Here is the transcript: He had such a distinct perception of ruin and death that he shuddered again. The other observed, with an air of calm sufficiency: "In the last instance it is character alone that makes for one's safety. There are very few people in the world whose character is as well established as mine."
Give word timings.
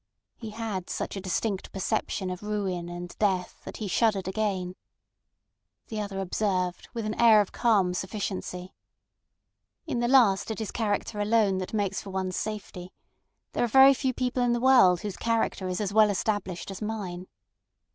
He 0.35 0.49
had 0.49 0.89
such 0.89 1.15
a 1.15 1.21
distinct 1.21 1.71
perception 1.71 2.31
of 2.31 2.41
ruin 2.41 2.89
and 2.89 3.15
death 3.19 3.61
that 3.65 3.77
he 3.77 3.87
shuddered 3.87 4.27
again. 4.27 4.73
The 5.89 6.01
other 6.01 6.19
observed, 6.19 6.89
with 6.95 7.05
an 7.05 7.13
air 7.21 7.39
of 7.39 7.51
calm 7.51 7.93
sufficiency: 7.93 8.73
"In 9.85 9.99
the 9.99 10.07
last 10.07 10.49
instance 10.49 10.59
it 10.59 10.63
is 10.63 10.71
character 10.71 11.19
alone 11.19 11.59
that 11.59 11.71
makes 11.75 12.01
for 12.01 12.09
one's 12.09 12.35
safety. 12.35 12.91
There 13.51 13.63
are 13.63 13.67
very 13.67 13.93
few 13.93 14.11
people 14.11 14.41
in 14.41 14.53
the 14.53 14.59
world 14.59 15.01
whose 15.01 15.17
character 15.17 15.67
is 15.67 15.79
as 15.79 15.93
well 15.93 16.09
established 16.09 16.71
as 16.71 16.81
mine." 16.81 17.27